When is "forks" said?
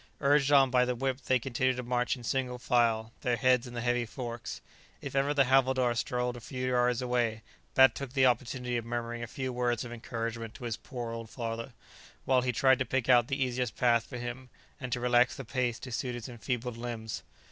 4.03-4.59